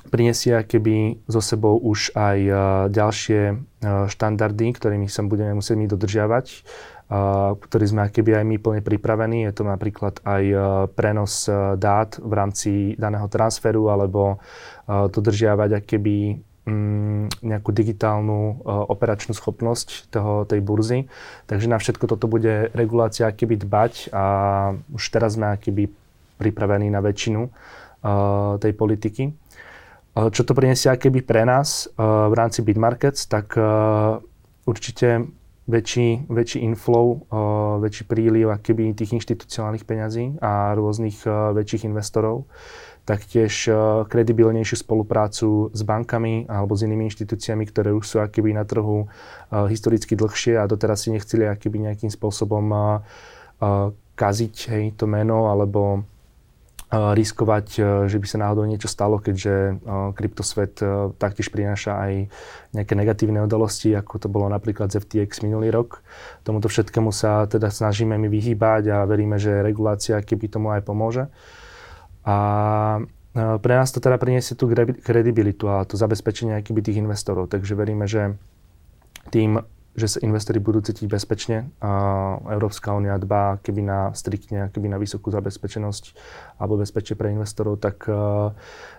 prinesie 0.10 0.58
keby 0.68 1.24
so 1.32 1.40
sebou 1.40 1.80
už 1.80 2.12
aj 2.18 2.38
ďalšie 2.92 3.42
štandardy, 4.12 4.76
ktorými 4.76 5.08
sa 5.08 5.24
budeme 5.24 5.56
musieť 5.56 5.80
my 5.80 5.88
dodržiavať, 5.88 6.46
ktorý 7.60 7.86
sme 7.86 8.10
keby 8.10 8.42
aj 8.42 8.46
my 8.48 8.58
plne 8.58 8.82
pripravení. 8.82 9.46
Je 9.46 9.54
to 9.54 9.64
napríklad 9.68 10.18
aj 10.26 10.44
uh, 10.50 10.64
prenos 10.90 11.46
uh, 11.46 11.78
dát 11.78 12.18
v 12.18 12.34
rámci 12.34 12.72
daného 12.98 13.30
transferu 13.30 13.94
alebo 13.94 14.40
uh, 14.40 15.12
dodržiavať 15.12 15.84
keby 15.86 16.42
um, 16.66 17.30
nejakú 17.44 17.70
digitálnu 17.70 18.66
operačnú 18.66 19.36
schopnosť 19.36 20.10
toho, 20.10 20.48
tej 20.48 20.64
burzy. 20.64 21.06
Takže 21.46 21.68
na 21.70 21.78
všetko 21.78 22.08
toto 22.08 22.26
bude 22.26 22.72
regulácia 22.74 23.30
keby 23.30 23.62
dbať 23.62 24.10
a 24.16 24.26
už 24.90 25.04
teraz 25.14 25.36
sme 25.38 25.54
keby 25.60 25.92
pripravení 26.40 26.90
na 26.90 27.00
väčšinu 27.00 27.52
tej 28.60 28.74
politiky. 28.76 29.32
Čo 30.14 30.42
to 30.44 30.52
prinesie 30.52 30.92
keby 30.92 31.24
pre 31.24 31.48
nás 31.48 31.88
v 31.96 32.34
rámci 32.36 32.60
Bitmarkets, 32.60 33.32
tak 33.32 33.56
určite 34.68 35.08
väčší, 35.64 36.28
väčší 36.28 36.60
inflow, 36.60 37.24
uh, 37.32 37.80
väčší 37.80 38.04
príliv 38.04 38.52
keby 38.60 38.92
tých 38.92 39.16
inštitucionálnych 39.16 39.88
peňazí 39.88 40.36
a 40.44 40.76
rôznych 40.76 41.24
uh, 41.24 41.56
väčších 41.56 41.88
investorov. 41.88 42.46
Taktiež 43.04 43.68
uh, 43.72 44.04
kredibilnejšiu 44.08 44.84
spoluprácu 44.84 45.72
s 45.72 45.82
bankami 45.88 46.48
alebo 46.52 46.76
s 46.76 46.84
inými 46.84 47.08
inštitúciami, 47.08 47.64
ktoré 47.68 47.96
už 47.96 48.04
sú 48.04 48.18
akoby 48.20 48.56
na 48.56 48.68
trhu 48.68 49.08
historicky 49.52 50.16
dlhšie 50.20 50.60
a 50.60 50.68
doteraz 50.68 51.08
si 51.08 51.16
nechceli 51.16 51.48
akoby 51.48 51.88
nejakým 51.88 52.12
spôsobom 52.12 53.00
kaziť 54.14 54.56
hej, 54.70 54.86
to 55.00 55.06
meno 55.10 55.50
alebo 55.50 56.06
riskovať, 56.94 57.68
e, 57.78 57.82
že 58.06 58.22
by 58.22 58.28
sa 58.30 58.38
náhodou 58.46 58.70
niečo 58.70 58.86
stalo, 58.86 59.18
keďže 59.18 59.54
e, 59.54 59.74
kryptosvet 60.14 60.78
e, 60.80 61.10
taktiež 61.18 61.50
prináša 61.50 61.98
aj 61.98 62.14
nejaké 62.78 62.94
negatívne 62.94 63.42
udalosti, 63.42 63.98
ako 63.98 64.22
to 64.22 64.28
bolo 64.30 64.46
napríklad 64.46 64.94
z 64.94 65.02
FTX 65.02 65.42
minulý 65.42 65.74
rok. 65.74 66.06
Tomuto 66.46 66.70
všetkému 66.70 67.10
sa 67.10 67.50
teda 67.50 67.74
snažíme 67.74 68.14
my 68.14 68.30
vyhýbať 68.30 68.84
a 68.94 68.98
veríme, 69.10 69.42
že 69.42 69.66
regulácia 69.66 70.22
keby 70.22 70.46
tomu 70.54 70.70
aj 70.70 70.86
pomôže. 70.86 71.34
A 72.24 73.04
pre 73.34 73.74
nás 73.76 73.90
to 73.90 74.00
teda 74.00 74.16
priniesie 74.22 74.54
tú 74.56 74.70
kredibilitu 75.04 75.66
a 75.68 75.84
to 75.84 75.98
zabezpečenie 75.98 76.62
keby 76.64 76.80
tých 76.86 77.02
investorov. 77.02 77.50
Takže 77.50 77.74
veríme, 77.76 78.06
že 78.08 78.38
tým 79.34 79.60
že 79.94 80.18
sa 80.18 80.20
investori 80.26 80.58
budú 80.58 80.82
cítiť 80.82 81.06
bezpečne. 81.06 81.70
A 81.78 81.92
Európska 82.50 82.94
únia 82.98 83.14
dbá 83.22 83.62
keby 83.62 83.82
na 83.86 84.00
striktne, 84.18 84.74
keby 84.74 84.90
na 84.90 84.98
vysokú 84.98 85.30
zabezpečenosť 85.30 86.18
alebo 86.58 86.82
bezpečie 86.82 87.14
pre 87.14 87.30
investorov, 87.30 87.78
tak 87.78 88.10
uh, 88.10 88.54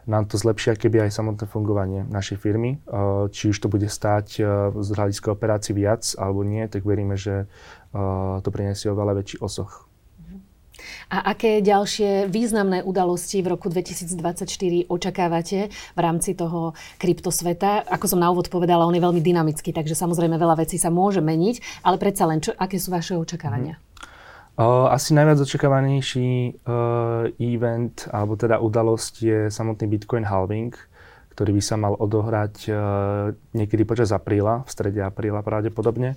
nám 0.07 0.31
to 0.31 0.39
zlepšia 0.39 0.79
keby 0.79 1.11
aj 1.11 1.19
samotné 1.19 1.51
fungovanie 1.51 2.07
našej 2.07 2.39
firmy. 2.39 2.79
Uh, 2.87 3.27
či 3.35 3.51
už 3.51 3.59
to 3.59 3.67
bude 3.67 3.91
stáť 3.91 4.27
uh, 4.39 4.71
z 4.79 4.89
hľadiska 4.95 5.35
operácií 5.35 5.75
viac 5.75 6.07
alebo 6.15 6.47
nie, 6.47 6.67
tak 6.71 6.87
veríme, 6.87 7.19
že 7.19 7.47
to 8.43 8.51
priniesie 8.51 8.91
oveľa 8.91 9.23
väčší 9.23 9.39
osoch 9.39 9.87
a 11.11 11.33
aké 11.33 11.63
ďalšie 11.63 12.27
významné 12.29 12.83
udalosti 12.83 13.41
v 13.41 13.55
roku 13.55 13.71
2024 13.71 14.47
očakávate 14.91 15.71
v 15.71 15.99
rámci 16.01 16.35
toho 16.35 16.75
kryptosveta? 16.99 17.87
Ako 17.89 18.11
som 18.11 18.21
na 18.21 18.29
úvod 18.31 18.51
povedala, 18.51 18.87
on 18.87 18.97
je 18.97 19.03
veľmi 19.03 19.23
dynamický, 19.23 19.71
takže 19.71 19.95
samozrejme 19.95 20.35
veľa 20.35 20.67
vecí 20.67 20.77
sa 20.77 20.91
môže 20.91 21.23
meniť, 21.23 21.87
ale 21.87 21.97
predsa 21.97 22.27
len, 22.27 22.43
čo, 22.43 22.53
aké 22.57 22.77
sú 22.83 22.91
vaše 22.91 23.15
očakávania? 23.15 23.79
Mm. 23.79 23.95
Asi 24.95 25.19
najviac 25.19 25.43
očakávanejší 25.43 26.63
uh, 26.63 27.27
event, 27.43 28.07
alebo 28.15 28.39
teda 28.39 28.63
udalosť 28.63 29.15
je 29.19 29.39
samotný 29.51 29.91
Bitcoin 29.91 30.23
halving, 30.23 30.71
ktorý 31.35 31.59
by 31.59 31.63
sa 31.63 31.75
mal 31.75 31.99
odohrať 31.99 32.71
uh, 32.71 32.77
niekedy 33.51 33.83
počas 33.83 34.15
apríla, 34.15 34.63
v 34.63 34.71
strede 34.71 35.03
apríla 35.03 35.43
pravdepodobne. 35.43 36.15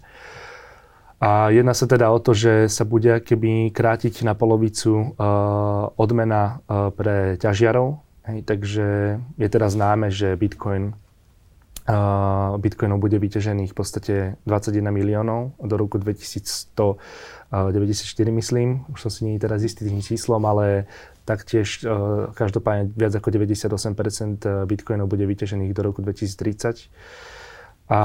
A 1.17 1.49
jedná 1.49 1.73
sa 1.73 1.89
teda 1.89 2.13
o 2.13 2.21
to, 2.21 2.37
že 2.37 2.69
sa 2.69 2.85
bude 2.85 3.09
keby 3.25 3.73
krátiť 3.73 4.21
na 4.21 4.37
polovicu 4.37 5.17
uh, 5.17 5.89
odmena 5.97 6.61
uh, 6.69 6.93
pre 6.93 7.41
ťažiarov. 7.41 7.97
Hej, 8.29 8.45
takže 8.45 9.17
je 9.17 9.47
teda 9.49 9.65
známe, 9.65 10.13
že 10.13 10.37
Bitcoin 10.37 10.93
uh, 10.93 12.53
Bitcoinov 12.61 13.01
bude 13.01 13.17
vyťažených 13.17 13.73
v 13.73 13.77
podstate 13.77 14.37
21 14.45 14.93
miliónov 14.93 15.57
do 15.57 15.73
roku 15.73 15.97
2194, 15.97 17.01
myslím. 18.29 18.85
Už 18.93 19.01
som 19.01 19.09
si 19.09 19.25
nie 19.25 19.41
teraz 19.41 19.65
istý 19.65 19.89
tým 19.89 20.05
číslom, 20.05 20.45
ale 20.45 20.85
taktiež 21.25 21.83
každopádne 22.39 22.93
viac 22.95 23.11
ako 23.17 23.33
98% 23.35 23.67
Bitcoinov 24.69 25.09
bude 25.09 25.25
vyťažených 25.25 25.73
do 25.73 25.81
roku 25.81 26.05
2030. 26.05 26.87
A 27.87 27.99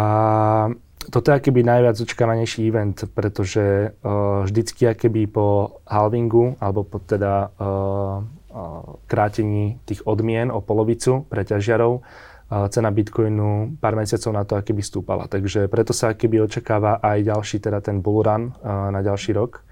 toto 1.09 1.33
je 1.33 1.39
akoby 1.41 1.65
najviac 1.65 1.97
očakávanejší 1.99 2.69
event, 2.69 3.09
pretože 3.17 3.97
uh, 4.05 4.47
vždycky 4.47 4.87
akoby 4.87 5.27
po 5.27 5.79
halvingu, 5.89 6.61
alebo 6.61 6.87
po 6.87 7.03
teda 7.03 7.51
uh, 7.59 8.23
uh, 8.53 9.01
krátení 9.09 9.81
tých 9.89 10.07
odmien 10.07 10.53
o 10.53 10.61
polovicu 10.63 11.27
pre 11.27 11.43
ťažiarov, 11.43 11.99
uh, 11.99 12.69
cena 12.69 12.91
Bitcoinu 12.93 13.81
pár 13.81 13.97
mesiacov 13.99 14.31
na 14.37 14.43
to 14.47 14.55
akoby 14.61 14.83
stúpala. 14.85 15.25
Takže 15.27 15.67
preto 15.67 15.91
sa 15.97 16.15
akoby 16.15 16.45
očakáva 16.45 17.01
aj 17.03 17.27
ďalší, 17.27 17.57
teda 17.59 17.83
ten 17.83 17.99
bull 18.05 18.23
run 18.23 18.53
uh, 18.53 18.91
na 18.95 19.01
ďalší 19.01 19.33
rok. 19.35 19.67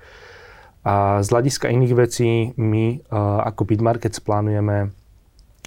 A 0.80 1.20
z 1.20 1.28
hľadiska 1.28 1.68
iných 1.68 1.92
vecí 1.92 2.30
my 2.56 3.04
uh, 3.12 3.44
ako 3.44 3.68
Bitmarkets 3.68 4.24
plánujeme 4.24 4.96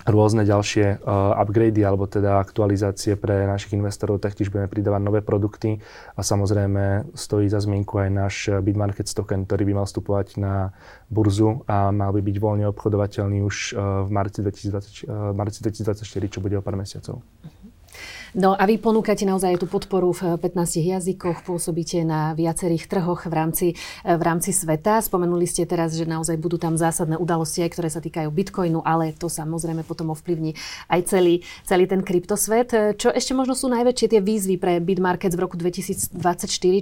rôzne 0.04 0.44
ďalšie 0.44 1.00
uh, 1.00 1.40
upgrady 1.40 1.82
alebo 1.84 2.08
teda 2.08 2.40
aktualizácie 2.40 3.16
pre 3.16 3.48
našich 3.48 3.76
investorov, 3.76 4.20
taktiež 4.20 4.52
budeme 4.52 4.68
pridávať 4.68 5.02
nové 5.04 5.20
produkty 5.24 5.80
a 6.16 6.22
samozrejme 6.22 7.16
stojí 7.16 7.48
za 7.48 7.64
zmienku 7.64 8.00
aj 8.00 8.10
náš 8.12 8.36
Bitmarket 8.62 9.08
token, 9.12 9.48
ktorý 9.48 9.64
by 9.70 9.74
mal 9.80 9.88
vstupovať 9.88 10.28
na 10.40 10.76
burzu 11.08 11.64
a 11.70 11.92
mal 11.96 12.12
by 12.12 12.22
byť 12.22 12.38
voľne 12.40 12.66
obchodovateľný 12.72 13.44
už 13.44 13.56
uh, 13.74 14.04
v 14.06 14.10
marci, 14.12 14.40
2020, 14.44 15.08
uh, 15.08 15.32
marci 15.32 15.60
2024, 15.64 16.34
čo 16.34 16.40
bude 16.44 16.60
o 16.60 16.64
pár 16.64 16.76
mesiacov. 16.76 17.24
No 18.34 18.58
a 18.58 18.66
vy 18.66 18.82
ponúkate 18.82 19.30
naozaj 19.30 19.62
tú 19.62 19.70
podporu 19.70 20.10
v 20.10 20.42
15 20.42 20.82
jazykoch, 20.82 21.46
pôsobíte 21.46 22.02
na 22.02 22.34
viacerých 22.34 22.90
trhoch 22.90 23.30
v 23.30 23.34
rámci, 23.34 23.68
v 24.02 24.24
rámci 24.26 24.50
sveta. 24.50 25.06
Spomenuli 25.06 25.46
ste 25.46 25.70
teraz, 25.70 25.94
že 25.94 26.10
naozaj 26.10 26.42
budú 26.42 26.58
tam 26.58 26.74
zásadné 26.74 27.14
udalosti, 27.22 27.62
aj 27.62 27.78
ktoré 27.78 27.90
sa 27.94 28.02
týkajú 28.02 28.34
Bitcoinu, 28.34 28.82
ale 28.82 29.14
to 29.14 29.30
samozrejme 29.30 29.86
potom 29.86 30.10
ovplyvní 30.10 30.58
aj 30.90 31.14
celý, 31.14 31.46
celý 31.62 31.86
ten 31.86 32.02
kryptosvet. 32.02 32.98
Čo 32.98 33.14
ešte 33.14 33.38
možno 33.38 33.54
sú 33.54 33.70
najväčšie 33.70 34.18
tie 34.18 34.22
výzvy 34.26 34.58
pre 34.58 34.82
Bitmarkets 34.82 35.38
v 35.38 35.44
roku 35.46 35.54
2024? 35.54 36.18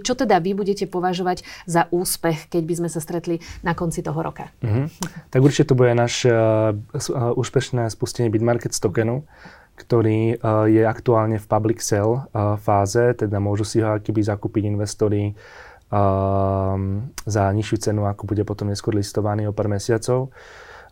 Čo 0.07 0.13
teda 0.15 0.39
vy 0.39 0.55
budete 0.55 0.87
považovať 0.87 1.43
za 1.67 1.91
úspech, 1.91 2.47
keď 2.47 2.63
by 2.63 2.73
sme 2.79 2.89
sa 2.89 3.03
stretli 3.03 3.43
na 3.59 3.75
konci 3.75 3.99
toho 3.99 4.23
roka? 4.23 4.55
Mm-hmm. 4.63 4.87
Tak 5.35 5.39
určite 5.43 5.67
to 5.67 5.75
bude 5.75 5.91
náš 5.99 6.23
uh, 6.23 6.71
uh, 6.71 7.35
úspešné 7.35 7.91
spustenie 7.91 8.31
Bitmarkets 8.31 8.79
tokenu 8.79 9.27
ktorý 9.75 10.37
uh, 10.37 10.65
je 10.67 10.83
aktuálne 10.83 11.37
v 11.39 11.45
public 11.47 11.79
sale 11.83 12.25
uh, 12.31 12.57
fáze, 12.59 13.15
teda 13.15 13.39
môžu 13.39 13.65
si 13.65 13.79
ho 13.79 13.93
akýby 13.93 14.21
zakúpiť 14.21 14.67
investori 14.67 15.31
uh, 15.31 16.75
za 17.25 17.43
nižšiu 17.51 17.77
cenu, 17.89 18.05
ako 18.07 18.29
bude 18.29 18.43
potom 18.45 18.69
neskôr 18.69 18.93
listovaný 18.93 19.49
o 19.49 19.55
pár 19.55 19.71
mesiacov. 19.71 20.31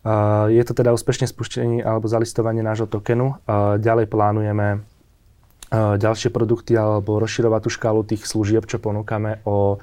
Uh, 0.00 0.48
je 0.48 0.62
to 0.64 0.72
teda 0.72 0.96
úspešne 0.96 1.28
spuštenie 1.28 1.84
alebo 1.84 2.08
zalistovanie 2.08 2.64
nášho 2.64 2.88
tokenu. 2.88 3.36
Ďalej 3.76 4.08
plánujeme 4.08 4.82
ďalšie 5.70 6.34
produkty 6.34 6.74
alebo 6.74 7.22
rozširovať 7.22 7.60
tú 7.62 7.70
škálu 7.70 8.02
tých 8.02 8.26
služieb, 8.26 8.66
čo 8.66 8.82
ponúkame 8.82 9.38
o 9.46 9.78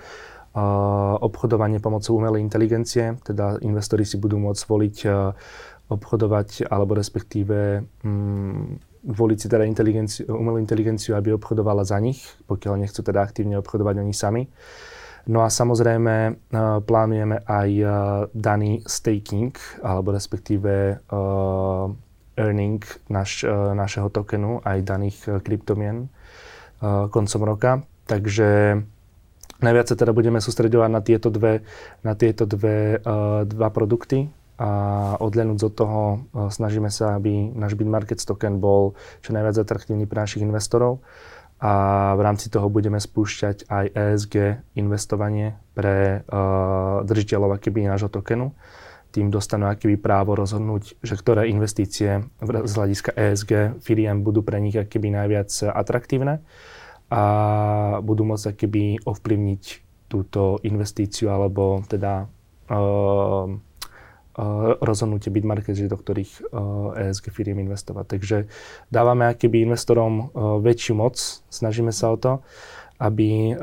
obchodovanie 1.22 1.78
pomocou 1.78 2.18
umelej 2.18 2.42
inteligencie, 2.42 3.16
teda 3.22 3.62
investori 3.62 4.04
si 4.04 4.18
budú 4.18 4.42
môcť 4.42 4.64
voliť 4.66 4.96
obchodovať 5.88 6.68
alebo 6.68 6.96
respektíve 7.00 7.84
mm, 8.04 8.66
voliť 9.08 9.38
si 9.40 9.48
teda 9.48 9.64
inteligenciu, 9.64 10.28
umelú 10.28 10.60
inteligenciu, 10.60 11.16
aby 11.16 11.32
obchodovala 11.32 11.88
za 11.88 11.96
nich, 12.04 12.28
pokiaľ 12.48 12.84
nechcú 12.84 13.00
teda 13.00 13.24
aktívne 13.24 13.56
obchodovať 13.64 14.04
oni 14.04 14.14
sami. 14.14 14.44
No 15.28 15.44
a 15.44 15.52
samozrejme 15.52 16.40
plánujeme 16.88 17.44
aj 17.44 17.70
daný 18.32 18.80
staking, 18.88 19.52
alebo 19.84 20.16
respektíve 20.16 21.04
earning 22.40 22.80
naš, 23.12 23.44
našeho 23.76 24.08
tokenu, 24.08 24.64
aj 24.64 24.88
daných 24.88 25.44
kryptomien 25.44 26.08
koncom 27.12 27.42
roka. 27.44 27.84
Takže 28.08 28.80
najviac 29.60 29.88
sa 29.92 30.00
teda 30.00 30.16
budeme 30.16 30.40
sústredovať 30.40 30.90
na 30.96 31.04
tieto 31.04 31.28
dve, 31.28 31.68
na 32.08 32.16
tieto 32.16 32.48
dve, 32.48 33.04
dva 33.44 33.70
produkty, 33.76 34.32
a 34.58 34.70
odlenúť 35.22 35.70
od 35.70 35.74
toho 35.78 36.02
snažíme 36.50 36.90
sa, 36.90 37.14
aby 37.22 37.54
náš 37.54 37.78
Bitmarkets 37.78 38.26
token 38.26 38.58
bol 38.58 38.98
čo 39.22 39.30
najviac 39.30 39.54
atraktívny 39.62 40.10
pre 40.10 40.26
našich 40.26 40.42
investorov 40.42 41.06
a 41.58 42.14
v 42.14 42.22
rámci 42.22 42.54
toho 42.54 42.70
budeme 42.70 43.02
spúšťať 43.02 43.66
aj 43.66 43.86
ESG 43.98 44.36
investovanie 44.78 45.58
pre 45.74 46.22
uh, 46.22 47.02
držiteľov 47.02 47.58
akýby 47.58 47.90
nášho 47.90 48.14
tokenu. 48.14 48.54
Tým 49.10 49.34
dostanú 49.34 49.66
akýby 49.66 49.98
právo 49.98 50.38
rozhodnúť, 50.38 51.02
že 51.02 51.18
ktoré 51.18 51.50
investície 51.50 52.30
z 52.46 52.72
hľadiska 52.78 53.18
ESG 53.18 53.82
firiem 53.82 54.22
budú 54.22 54.46
pre 54.46 54.62
nich 54.62 54.78
akýby 54.78 55.10
najviac 55.10 55.50
atraktívne 55.74 56.46
a 57.10 57.24
budú 58.06 58.28
môcť 58.28 58.46
akýby 58.54 58.84
ovplyvniť 59.10 59.64
túto 60.12 60.62
investíciu 60.62 61.34
alebo 61.34 61.82
teda 61.90 62.30
uh, 62.70 63.50
rozhodnutie 64.80 65.34
Bitmarket, 65.34 65.74
že 65.74 65.90
do 65.90 65.98
ktorých 65.98 66.54
ESG 66.94 67.34
firiem 67.34 67.58
investovať. 67.66 68.06
Takže 68.06 68.38
dávame 68.94 69.26
akýby 69.26 69.66
investorom 69.66 70.30
väčšiu 70.62 70.94
moc, 70.94 71.18
snažíme 71.50 71.90
sa 71.90 72.14
o 72.14 72.18
to, 72.22 72.32
aby 73.02 73.58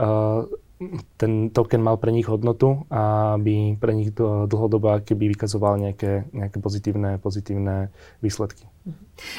ten 1.15 1.55
token 1.55 1.79
mal 1.79 1.97
pre 2.03 2.11
nich 2.11 2.27
hodnotu 2.27 2.83
a 2.91 3.35
aby 3.39 3.79
pre 3.79 3.95
nich 3.95 4.11
dlhodobo 4.15 4.99
keby 5.07 5.31
vykazoval 5.39 5.79
nejaké, 5.79 6.27
nejaké 6.35 6.59
pozitívne, 6.59 7.23
pozitívne 7.23 7.95
výsledky. 8.19 8.67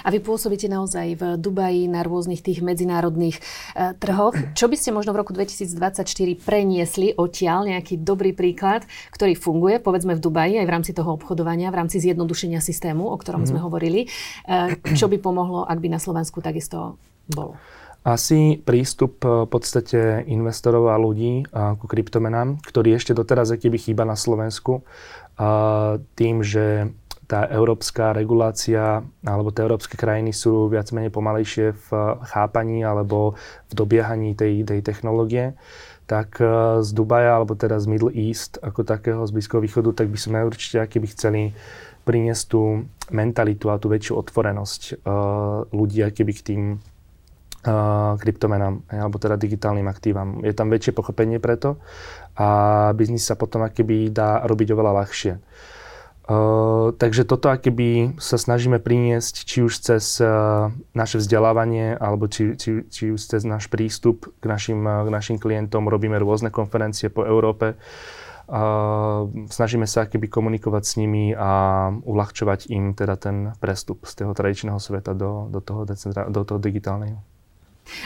A 0.02 0.10
vy 0.10 0.24
pôsobíte 0.24 0.66
naozaj 0.66 1.20
v 1.20 1.24
Dubaji 1.38 1.86
na 1.86 2.02
rôznych 2.02 2.42
tých 2.42 2.66
medzinárodných 2.66 3.38
e, 3.38 3.42
trhoch. 4.00 4.34
Čo 4.58 4.66
by 4.66 4.76
ste 4.80 4.90
možno 4.90 5.14
v 5.14 5.22
roku 5.22 5.38
2024 5.38 6.02
preniesli 6.42 7.14
odtiaľ 7.14 7.70
nejaký 7.70 8.02
dobrý 8.02 8.34
príklad, 8.34 8.88
ktorý 9.14 9.38
funguje, 9.38 9.78
povedzme 9.84 10.18
v 10.18 10.24
Dubaji, 10.24 10.64
aj 10.64 10.66
v 10.66 10.74
rámci 10.74 10.92
toho 10.98 11.14
obchodovania, 11.14 11.70
v 11.70 11.78
rámci 11.78 12.02
zjednodušenia 12.02 12.58
systému, 12.58 13.06
o 13.06 13.18
ktorom 13.20 13.46
mm. 13.46 13.50
sme 13.54 13.60
hovorili. 13.62 14.08
E, 14.48 14.80
čo 14.98 15.06
by 15.06 15.22
pomohlo, 15.22 15.68
ak 15.68 15.78
by 15.78 15.94
na 15.94 16.00
Slovensku 16.02 16.42
takisto 16.42 16.98
bolo? 17.30 17.60
Asi 18.06 18.62
prístup 18.62 19.26
e, 19.26 19.44
v 19.44 19.50
podstate 19.50 20.30
investorov 20.30 20.94
a 20.94 21.02
ľudí 21.02 21.50
ku 21.50 21.86
kryptomenám, 21.90 22.62
ktorý 22.62 23.02
ešte 23.02 23.18
doteraz 23.18 23.50
aký 23.50 23.74
by 23.74 23.80
chýba 23.82 24.04
na 24.06 24.14
Slovensku, 24.14 24.86
tým, 26.16 26.40
že 26.48 26.96
tá 27.28 27.44
európska 27.50 28.16
regulácia 28.16 29.04
alebo 29.26 29.52
tie 29.52 29.68
európske 29.68 30.00
krajiny 30.00 30.32
sú 30.32 30.72
viac 30.72 30.88
menej 30.96 31.12
pomalejšie 31.12 31.76
v 31.76 31.88
chápaní 32.30 32.86
alebo 32.88 33.36
v 33.68 33.74
dobiehaní 33.74 34.32
tej, 34.32 34.64
tej 34.64 34.80
technológie, 34.80 35.58
tak 36.08 36.40
z 36.80 36.90
Dubaja 36.96 37.36
alebo 37.36 37.58
teda 37.58 37.82
z 37.82 37.90
Middle 37.92 38.16
East 38.16 38.62
ako 38.64 38.88
takého, 38.88 39.20
z 39.28 39.32
Blízkoho 39.36 39.60
východu, 39.60 39.92
tak 39.92 40.08
by 40.08 40.20
sme 40.22 40.48
určite 40.48 40.80
aký 40.80 41.04
by 41.04 41.08
chceli 41.12 41.52
priniesť 42.08 42.44
tú 42.48 42.88
mentalitu 43.12 43.74
a 43.74 43.82
tú 43.82 43.92
väčšiu 43.92 44.16
otvorenosť 44.22 45.04
ľudí 45.76 46.00
aký 46.00 46.24
by 46.24 46.34
k 46.38 46.46
tým 46.48 46.62
kryptomenám, 48.22 48.86
alebo 48.94 49.18
teda 49.18 49.42
digitálnym 49.42 49.90
aktívam. 49.90 50.46
Je 50.46 50.54
tam 50.54 50.70
väčšie 50.70 50.94
pochopenie 50.94 51.42
preto 51.42 51.82
a 52.38 52.92
biznis 52.94 53.26
sa 53.26 53.34
potom 53.34 53.66
akýby 53.66 54.14
dá 54.14 54.46
robiť 54.46 54.78
oveľa 54.78 54.92
ľahšie. 55.02 55.34
Uh, 56.26 56.90
takže 56.98 57.22
toto 57.22 57.54
akéby 57.54 58.18
sa 58.18 58.42
snažíme 58.42 58.82
priniesť 58.82 59.46
či 59.46 59.62
už 59.62 59.78
cez 59.78 60.18
uh, 60.18 60.74
naše 60.98 61.22
vzdelávanie 61.22 61.94
alebo 61.94 62.26
či, 62.26 62.58
či, 62.58 62.82
či 62.90 63.14
už 63.14 63.22
cez 63.22 63.46
náš 63.46 63.70
prístup 63.70 64.34
k 64.42 64.46
našim, 64.50 64.82
uh, 64.82 65.06
k 65.06 65.14
našim 65.14 65.38
klientom. 65.38 65.86
Robíme 65.86 66.18
rôzne 66.18 66.50
konferencie 66.50 67.14
po 67.14 67.30
Európe. 67.30 67.78
Uh, 68.50 69.30
snažíme 69.54 69.86
sa 69.86 70.10
akéby 70.10 70.26
komunikovať 70.26 70.84
s 70.90 70.94
nimi 70.98 71.30
a 71.38 71.94
uľahčovať 71.94 72.74
im 72.74 72.98
teda 72.98 73.22
ten 73.22 73.54
prestup 73.62 74.10
z 74.10 74.26
toho 74.26 74.34
tradičného 74.34 74.82
sveta 74.82 75.14
do, 75.14 75.46
do, 75.54 75.62
toho, 75.62 75.86
do 75.86 76.42
toho 76.42 76.58
digitálneho. 76.58 77.35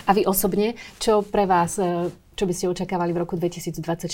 A 0.07 0.13
vy 0.13 0.27
osobne, 0.27 0.75
čo 0.99 1.23
pre 1.23 1.47
vás, 1.47 1.79
čo 2.35 2.43
by 2.47 2.53
ste 2.55 2.71
očakávali 2.71 3.11
v 3.11 3.21
roku 3.27 3.35
2024, 3.35 4.07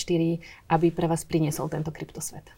aby 0.73 0.87
pre 0.89 1.05
vás 1.05 1.25
priniesol 1.25 1.69
tento 1.69 1.93
kryptosvet? 1.93 2.49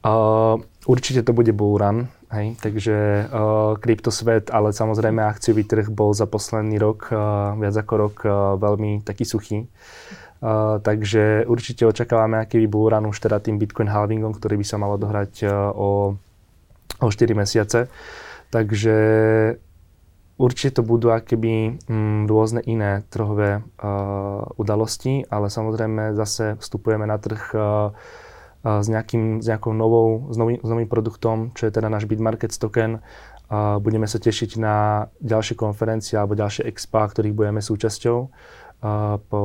Uh, 0.00 0.56
určite 0.88 1.20
to 1.20 1.36
bude 1.36 1.52
bullrun, 1.52 2.08
hej, 2.32 2.56
takže 2.56 3.28
uh, 3.28 3.76
kryptosvet, 3.76 4.48
ale 4.48 4.72
samozrejme 4.72 5.20
akciový 5.20 5.68
trh 5.68 5.92
bol 5.92 6.16
za 6.16 6.24
posledný 6.24 6.80
rok, 6.80 7.12
uh, 7.12 7.52
viac 7.60 7.76
ako 7.76 7.94
rok, 8.00 8.16
uh, 8.24 8.56
veľmi 8.56 9.04
taký 9.04 9.28
suchý. 9.28 9.68
Uh, 10.40 10.80
takže 10.80 11.44
určite 11.44 11.84
očakávame 11.84 12.40
aký 12.40 12.64
bullrun 12.64 13.12
už 13.12 13.20
teda 13.20 13.44
tým 13.44 13.60
Bitcoin 13.60 13.92
halvingom, 13.92 14.32
ktorý 14.32 14.56
by 14.56 14.64
sa 14.64 14.80
malo 14.80 14.96
dohrať 14.96 15.44
uh, 15.44 15.68
o, 15.68 16.16
o 16.96 17.08
4 17.12 17.36
mesiace. 17.36 17.92
Takže 18.48 18.96
určite 20.40 20.80
to 20.80 20.82
budú 20.82 21.12
akéby 21.12 21.76
mm, 21.84 22.24
rôzne 22.24 22.64
iné 22.64 23.04
trhové 23.12 23.60
uh, 23.60 24.48
udalosti, 24.56 25.28
ale 25.28 25.52
samozrejme 25.52 26.16
zase 26.16 26.56
vstupujeme 26.56 27.04
na 27.04 27.20
trh 27.20 27.42
uh, 27.52 27.92
s, 28.64 28.88
nejakým, 28.88 29.40
s 29.40 29.46
nejakou 29.48 29.72
novou, 29.72 30.28
s, 30.32 30.36
nový, 30.36 30.60
s 30.60 30.68
novým 30.68 30.88
produktom, 30.88 31.52
čo 31.56 31.68
je 31.68 31.72
teda 31.72 31.88
náš 31.88 32.04
Bitmarkets 32.04 32.60
token. 32.60 33.00
Budeme 33.80 34.06
sa 34.06 34.22
tešiť 34.22 34.60
na 34.62 35.08
ďalšie 35.18 35.56
konferencie 35.58 36.14
alebo 36.14 36.38
ďalšie 36.38 36.68
expa, 36.68 37.08
ktorých 37.08 37.34
budeme 37.34 37.64
súčasťou 37.64 38.18
po 39.26 39.42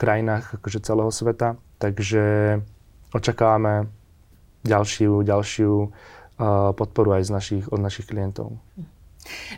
krajinách 0.00 0.58
akože 0.58 0.80
celého 0.80 1.12
sveta. 1.12 1.60
Takže 1.78 2.24
očakávame 3.14 3.92
ďalšiu, 4.64 5.22
ďalšiu 5.22 5.72
podporu 6.74 7.20
aj 7.20 7.22
z 7.22 7.30
našich, 7.30 7.64
od 7.70 7.78
našich 7.78 8.08
klientov. 8.10 8.58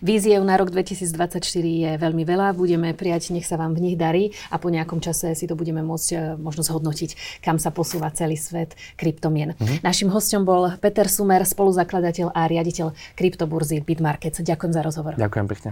Víziev 0.02 0.42
na 0.44 0.56
rok 0.56 0.70
2024 0.70 1.40
je 1.62 1.90
veľmi 1.98 2.22
veľa, 2.24 2.56
budeme 2.56 2.92
prijať, 2.94 3.34
nech 3.34 3.46
sa 3.46 3.58
vám 3.58 3.74
v 3.74 3.80
nich 3.90 3.96
darí 3.98 4.32
a 4.50 4.56
po 4.56 4.70
nejakom 4.70 5.00
čase 5.02 5.34
si 5.34 5.44
to 5.46 5.54
budeme 5.58 5.82
môcť 5.82 6.08
e, 6.12 6.16
možno 6.38 6.62
zhodnotiť, 6.62 7.42
kam 7.42 7.58
sa 7.58 7.70
posúva 7.74 8.10
celý 8.12 8.38
svet 8.38 8.78
kryptomien. 8.94 9.54
Uh-huh. 9.56 9.78
Našim 9.82 10.08
hostom 10.12 10.46
bol 10.46 10.70
Peter 10.78 11.08
Sumer, 11.10 11.42
spoluzakladateľ 11.42 12.32
a 12.32 12.46
riaditeľ 12.46 12.94
kryptoburzy 13.18 13.82
Bitmarkets. 13.82 14.40
Ďakujem 14.44 14.72
za 14.72 14.82
rozhovor. 14.84 15.12
Ďakujem 15.18 15.46
pekne. 15.50 15.70